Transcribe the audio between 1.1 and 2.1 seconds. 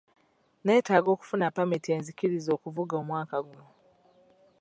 okufuna ppamiti